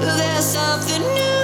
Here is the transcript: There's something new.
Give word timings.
There's 0.00 0.44
something 0.44 1.02
new. 1.02 1.35